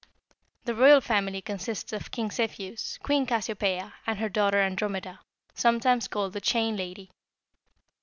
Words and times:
The 0.65 0.73
Royal 0.73 0.99
Family 0.99 1.43
consists 1.43 1.93
of 1.93 2.09
King 2.09 2.31
Cepheus, 2.31 2.97
Queen 3.03 3.27
Cassiopeia, 3.27 3.93
and 4.07 4.17
her 4.17 4.29
daughter 4.29 4.57
Andromeda, 4.59 5.19
sometimes 5.53 6.07
called 6.07 6.33
the 6.33 6.41
'Chained 6.41 6.79
Lady.' 6.79 7.11